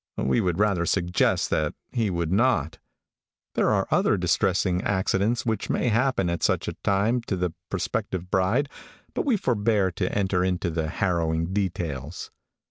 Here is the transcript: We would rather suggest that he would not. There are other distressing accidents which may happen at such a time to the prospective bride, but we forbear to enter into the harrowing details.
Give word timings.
We 0.17 0.41
would 0.41 0.57
rather 0.57 0.87
suggest 0.87 1.51
that 1.51 1.75
he 1.91 2.09
would 2.09 2.31
not. 2.31 2.79
There 3.53 3.69
are 3.69 3.87
other 3.91 4.17
distressing 4.17 4.81
accidents 4.81 5.45
which 5.45 5.69
may 5.69 5.89
happen 5.89 6.27
at 6.27 6.41
such 6.41 6.67
a 6.67 6.73
time 6.83 7.21
to 7.27 7.35
the 7.35 7.53
prospective 7.69 8.31
bride, 8.31 8.67
but 9.13 9.25
we 9.27 9.37
forbear 9.37 9.91
to 9.91 10.11
enter 10.11 10.43
into 10.43 10.71
the 10.71 10.89
harrowing 10.89 11.53
details. 11.53 12.31